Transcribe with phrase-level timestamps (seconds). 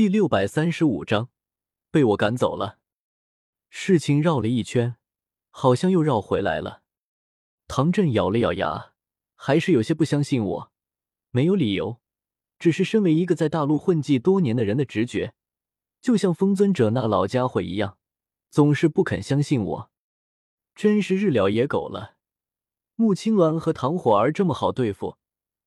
[0.00, 1.28] 第六百三十五章，
[1.90, 2.78] 被我赶走了。
[3.68, 4.96] 事情绕了一圈，
[5.50, 6.80] 好像又绕回来了。
[7.68, 8.94] 唐振咬了咬牙，
[9.34, 10.72] 还是有些不相信我。
[11.32, 12.00] 没有理由，
[12.58, 15.34] 只是身为一个在大陆混迹多年的人的直觉，
[16.00, 17.98] 就像风尊者那老家伙一样，
[18.48, 19.90] 总是不肯相信我。
[20.74, 22.14] 真是日了野狗了！
[22.94, 25.18] 穆青鸾和唐火儿这么好对付，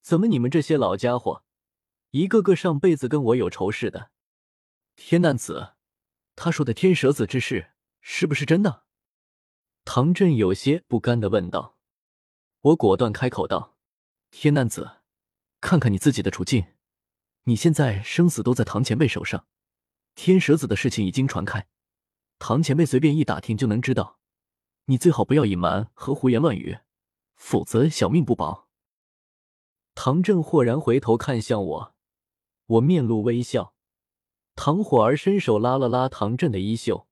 [0.02, 1.44] 怎么你们这些老家伙，
[2.10, 4.10] 一个个上辈子跟我有仇似的？
[4.96, 5.74] 天难子，
[6.36, 8.84] 他说的天蛇子之事是不是真的？
[9.86, 11.78] 唐振有些不甘的问道。
[12.62, 13.76] 我果断开口道
[14.32, 15.02] ：“天难子，
[15.60, 16.68] 看看你自己的处境，
[17.44, 19.48] 你现在生死都在唐前辈手上，
[20.16, 21.68] 天蛇子的事情已经传开，
[22.40, 24.20] 唐前辈随便一打听就能知道。
[24.86, 26.80] 你最好不要隐瞒和胡言乱语，
[27.36, 28.70] 否则小命不保。”
[29.96, 31.96] 唐振豁然回头看向我，
[32.66, 33.73] 我面露微笑。
[34.56, 37.08] 唐火儿伸手拉了拉唐振的衣袖，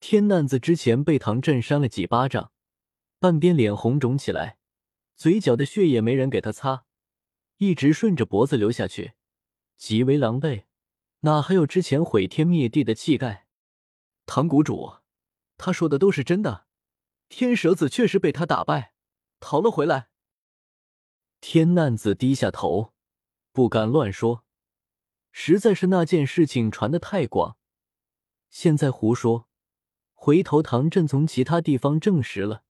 [0.00, 2.52] 天难子之前被唐振扇了几巴掌，
[3.18, 4.58] 半边脸红肿起来，
[5.16, 6.84] 嘴角的血也没人给他擦，
[7.58, 9.14] 一直顺着脖子流下去，
[9.76, 10.64] 极为狼狈，
[11.20, 13.46] 哪还有之前毁天灭地的气概？
[14.24, 14.94] 唐谷主，
[15.58, 16.66] 他说的都是真的，
[17.28, 18.94] 天蛇子确实被他打败，
[19.40, 20.08] 逃了回来。
[21.40, 22.94] 天难子低下头，
[23.52, 24.44] 不敢乱说。
[25.36, 27.56] 实在是那件事情传的太广，
[28.50, 29.48] 现在胡说，
[30.12, 32.62] 回头唐振从其他地方证实了，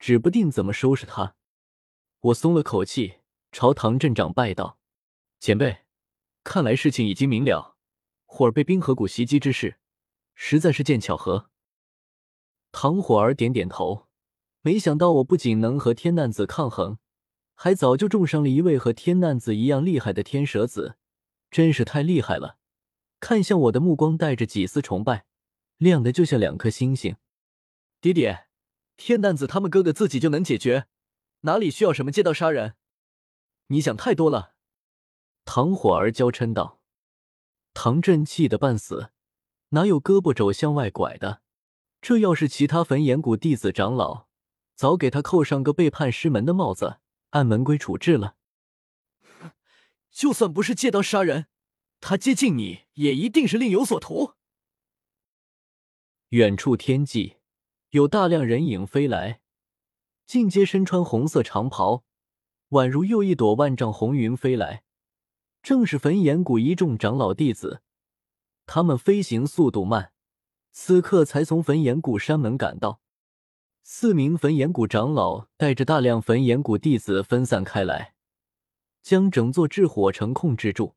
[0.00, 1.36] 指不定怎么收拾他。
[2.18, 3.20] 我松了口气，
[3.52, 4.80] 朝唐镇长拜道
[5.38, 5.84] ：“前辈，
[6.42, 7.76] 看来事情已经明了，
[8.26, 9.78] 火儿被冰河谷袭击之事，
[10.34, 11.50] 实在是件巧合。”
[12.72, 14.08] 唐火儿点点头，
[14.62, 16.98] 没想到我不仅能和天难子抗衡，
[17.54, 20.96] 还早就种上了一位和天难子一样厉害的天蛇子。
[21.52, 22.56] 真是太厉害了！
[23.20, 25.26] 看向我的目光带着几丝崇拜，
[25.76, 27.14] 亮的就像两颗星星。
[28.00, 28.48] 爹爹，
[28.96, 30.86] 天蛋子他们哥哥自己就能解决，
[31.42, 32.74] 哪里需要什么借刀杀人？
[33.68, 34.54] 你想太多了。
[35.44, 36.80] 唐火儿娇嗔道。
[37.74, 39.10] 唐振气得半死，
[39.68, 41.42] 哪有胳膊肘向外拐的？
[42.00, 44.26] 这要是其他焚炎谷弟子长老，
[44.74, 46.98] 早给他扣上个背叛师门的帽子，
[47.30, 48.36] 按门规处置了。
[50.12, 51.46] 就算不是借刀杀人，
[52.00, 54.34] 他接近你也一定是另有所图。
[56.28, 57.38] 远处天际
[57.90, 59.40] 有大量人影飞来，
[60.26, 62.04] 尽皆身穿红色长袍，
[62.70, 64.84] 宛如又一朵万丈红云飞来。
[65.62, 67.82] 正是焚炎谷一众长老弟子，
[68.66, 70.12] 他们飞行速度慢，
[70.72, 73.00] 此刻才从焚炎谷山门赶到。
[73.82, 78.14] 四名焚炎谷长老带着大量焚炎谷弟子分散开来。
[79.02, 80.94] 将整座炽火城控制住，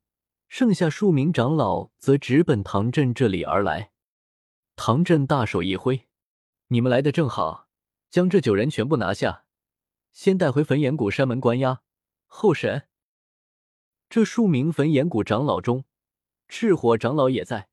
[0.47, 3.91] 剩下数名长老则直奔唐镇这里而来。
[4.75, 6.07] 唐镇大手一挥
[6.69, 7.67] ：“你们来的正好，
[8.09, 9.45] 将这九人全部拿下，
[10.13, 11.81] 先带回焚炎谷山门关押，
[12.27, 12.87] 后审。”
[14.07, 15.85] 这数名焚炎谷长老中，
[16.47, 17.69] 赤火长老也在。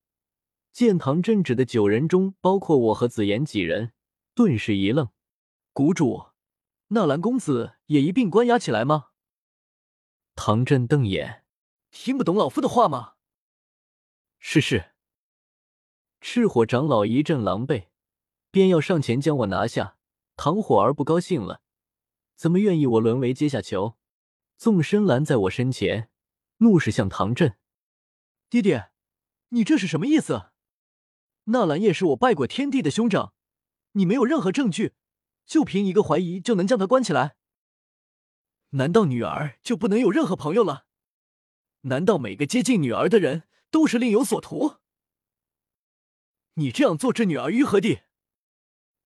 [0.73, 3.93] 见唐镇指的九人中包括我和紫妍几人，
[4.35, 5.11] 顿时一愣
[5.75, 6.29] ：“谷主，
[6.89, 9.09] 纳兰公子也一并关押起来吗？”
[10.35, 11.45] 唐振瞪眼，
[11.91, 13.15] 听不懂老夫的话吗？
[14.39, 14.93] 是是。
[16.21, 17.89] 赤火长老一阵狼狈，
[18.51, 19.97] 便要上前将我拿下。
[20.37, 21.63] 唐火儿不高兴了，
[22.35, 23.97] 怎么愿意我沦为阶下囚？
[24.57, 26.11] 纵身拦在我身前，
[26.59, 27.57] 怒视向唐振
[28.49, 28.91] ：“爹爹，
[29.51, 30.51] 你这是什么意思？
[31.45, 33.35] 纳兰叶是我拜过天地的兄长，
[33.93, 34.95] 你没有任何证据，
[35.45, 37.37] 就凭一个怀疑就能将他关起来？”
[38.73, 40.87] 难道女儿就不能有任何朋友了？
[41.83, 44.77] 难道每个接近女儿的人都是另有所图？
[46.55, 48.03] 你这样做置女儿于何地？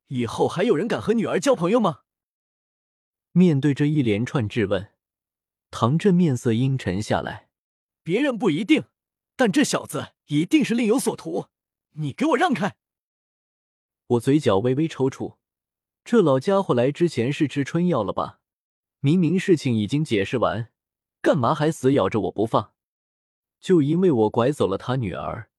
[0.09, 2.03] 以后还有人敢和女儿交朋友吗？
[3.32, 4.93] 面对这一连串质问，
[5.71, 7.48] 唐振面色阴沉下来。
[8.03, 8.84] 别人不一定，
[9.34, 11.48] 但这小子一定是另有所图。
[11.95, 12.77] 你给我让开！
[14.07, 15.39] 我嘴角微微抽搐，
[16.04, 18.41] 这老家伙来之前是吃春药了吧？
[19.01, 20.71] 明明事情已经解释完，
[21.21, 22.72] 干嘛还死咬着我不放？
[23.60, 25.51] 就因为我拐走了他女儿，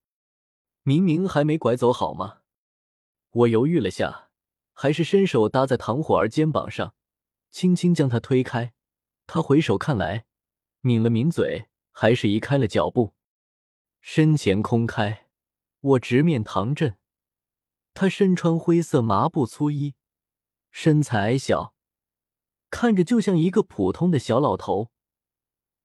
[0.84, 2.42] 明明还没拐走好吗？
[3.32, 4.30] 我犹豫了下，
[4.74, 6.96] 还是伸手搭在唐火儿肩膀上，
[7.52, 8.74] 轻轻将他推开。
[9.26, 10.26] 他回首看来，
[10.82, 13.14] 抿了抿嘴，还是移开了脚步。
[14.00, 15.28] 身前空开，
[15.82, 16.98] 我直面唐振。
[17.94, 19.96] 他身穿灰色麻布粗衣，
[20.72, 21.76] 身材矮小。
[22.80, 24.92] 看着就像一个普通的小老头，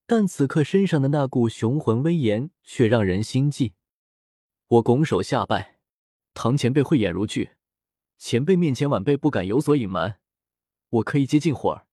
[0.06, 3.72] 但此刻身上的那股雄浑威严却让人心悸。
[4.68, 5.78] 我拱手下拜，
[6.34, 7.52] 唐前辈慧眼如炬，
[8.18, 10.20] 前辈面前晚辈不敢有所隐瞒，
[10.90, 11.86] 我可以接近会儿，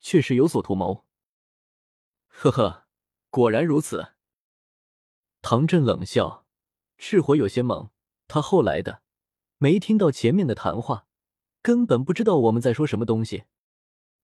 [0.00, 1.04] 确实有所图谋。
[2.28, 2.86] 呵呵，
[3.28, 4.14] 果然如此。
[5.42, 6.46] 唐振冷笑，
[6.96, 7.90] 赤火有些懵，
[8.26, 9.02] 他后来的
[9.58, 11.06] 没听到前面的谈话，
[11.60, 13.44] 根本不知道我们在说什么东西。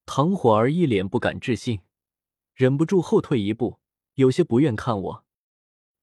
[0.05, 1.81] 唐火儿一脸不敢置信，
[2.55, 3.79] 忍不住后退一步，
[4.15, 5.25] 有些不愿看我。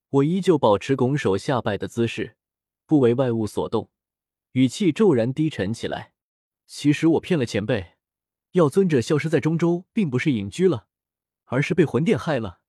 [0.09, 2.35] 我依旧保持拱手下拜的姿势，
[2.85, 3.91] 不为外物所动，
[4.53, 6.13] 语气骤然低沉起来。
[6.65, 7.93] 其实我骗了前辈，
[8.51, 10.87] 药尊者消失在中州，并不是隐居了，
[11.45, 12.61] 而是被魂殿害了。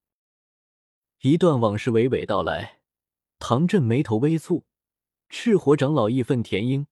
[1.20, 2.80] 一段往事娓娓道来，
[3.38, 4.64] 唐振眉头微蹙，
[5.28, 6.86] 赤火长老义愤填膺，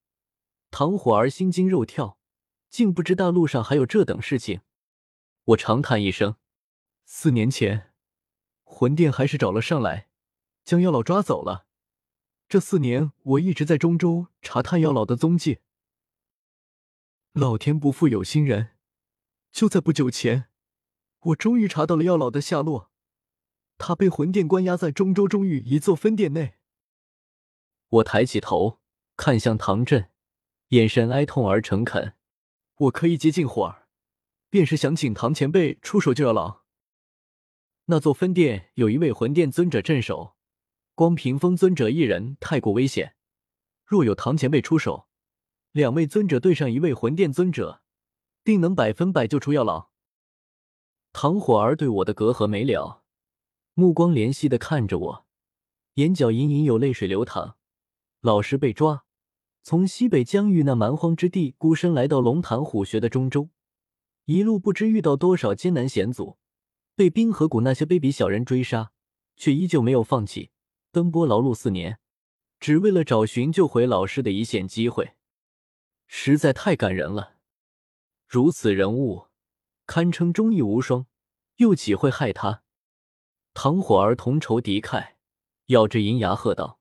[0.70, 2.17] 唐火儿心惊肉跳。
[2.70, 4.60] 竟不知大陆上还有这等事情，
[5.44, 6.36] 我长叹一声。
[7.04, 7.92] 四年前，
[8.64, 10.08] 魂殿还是找了上来，
[10.64, 11.66] 将药老抓走了。
[12.48, 15.60] 这四年，我一直在中州查探药老的踪迹。
[17.32, 18.76] 老天不负有心人，
[19.52, 20.48] 就在不久前，
[21.20, 22.90] 我终于查到了药老的下落。
[23.78, 26.54] 他被魂殿关押在中州中域一座分殿内。
[27.88, 28.80] 我抬起头，
[29.16, 30.10] 看向唐振，
[30.68, 32.14] 眼神哀痛而诚恳。
[32.78, 33.88] 我可以接近火儿，
[34.48, 36.62] 便是想请唐前辈出手救药老。
[37.86, 40.36] 那座分殿有一位魂殿尊者镇守，
[40.94, 43.16] 光屏风尊者一人太过危险。
[43.84, 45.08] 若有唐前辈出手，
[45.72, 47.82] 两位尊者对上一位魂殿尊者，
[48.44, 49.90] 定能百分百救出药老。
[51.12, 53.02] 唐火儿对我的隔阂没了，
[53.74, 55.26] 目光怜惜的看着我，
[55.94, 57.56] 眼角隐隐有泪水流淌。
[58.20, 59.06] 老师被抓。
[59.68, 63.50] 从西北疆域那蛮荒之地孤身来到龙潭虎穴的中州，
[64.24, 66.38] 一路不知遇到多少艰难险阻，
[66.96, 68.92] 被冰河谷那些卑鄙小人追杀，
[69.36, 70.52] 却依旧没有放弃，
[70.90, 71.98] 奔波劳碌四年，
[72.58, 75.16] 只为了找寻救回老师的一线机会，
[76.06, 77.34] 实在太感人了。
[78.26, 79.26] 如此人物，
[79.84, 81.04] 堪称忠义无双，
[81.56, 82.62] 又岂会害他？
[83.52, 85.08] 唐火儿同仇敌忾，
[85.66, 86.77] 咬着银牙喝道。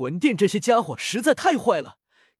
[0.00, 1.98] 魂殿这些家伙实在太坏了，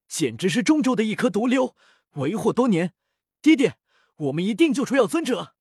[0.08, 1.76] 简直是中州的一颗毒瘤，
[2.12, 2.94] 为祸多年。
[3.42, 3.76] 爹爹，
[4.16, 5.54] 我们一定救出药尊者。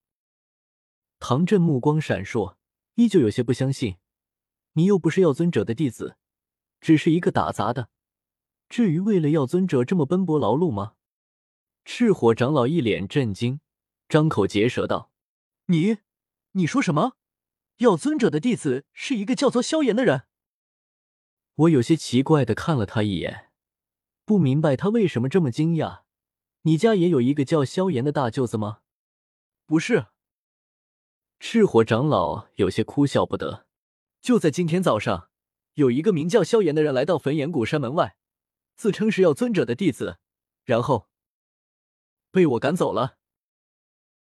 [1.20, 2.56] 唐振目光闪烁，
[2.96, 3.98] 依旧有些不相信。
[4.76, 6.16] 你又不是药尊者的弟子，
[6.80, 7.90] 只是一个打杂的，
[8.70, 10.94] 至于为了药尊者这么奔波劳碌吗？
[11.84, 13.60] 赤火长老一脸震惊，
[14.08, 15.12] 张口结舌道
[15.68, 15.98] ：“你，
[16.54, 17.18] 你说什么？
[17.80, 20.28] 药尊者的弟子是一个叫做萧炎的人？”
[21.60, 23.50] 我有些奇怪的看了他一眼，
[24.24, 26.04] 不明白他为什么这么惊讶。
[26.62, 28.80] 你家也有一个叫萧炎的大舅子吗？
[29.66, 30.08] 不是。
[31.38, 33.66] 赤火长老有些哭笑不得。
[34.22, 35.30] 就在今天早上，
[35.74, 38.16] 有一个名叫萧炎的人来到焚炎谷山门外，
[38.78, 40.20] 自称是药尊者的弟子，
[40.64, 41.10] 然后
[42.32, 43.19] 被我赶走了。